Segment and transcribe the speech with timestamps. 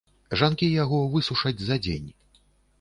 [0.39, 2.11] Жанкі яго высушаць за дзень.